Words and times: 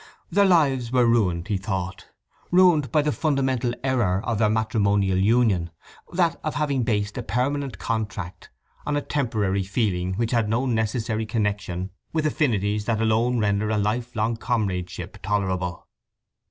Their 0.31 0.45
lives 0.47 0.91
were 0.91 1.05
ruined, 1.05 1.47
he 1.47 1.57
thought; 1.57 2.07
ruined 2.49 2.91
by 2.91 3.03
the 3.03 3.11
fundamental 3.11 3.71
error 3.83 4.19
of 4.25 4.39
their 4.39 4.49
matrimonial 4.49 5.19
union: 5.19 5.69
that 6.13 6.39
of 6.43 6.55
having 6.55 6.81
based 6.81 7.19
a 7.19 7.21
permanent 7.21 7.77
contract 7.77 8.49
on 8.83 8.97
a 8.97 9.01
temporary 9.03 9.61
feeling 9.61 10.15
which 10.15 10.31
had 10.31 10.49
no 10.49 10.65
necessary 10.65 11.27
connection 11.27 11.91
with 12.13 12.25
affinities 12.25 12.85
that 12.85 12.99
alone 12.99 13.37
render 13.37 13.69
a 13.69 13.77
lifelong 13.77 14.37
comradeship 14.37 15.19
tolerable. 15.21 15.87